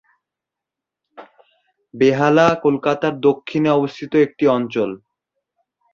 [1.93, 4.89] বেহালা কলকাতার দক্ষিণে অবস্থিত একটি অঞ্চল।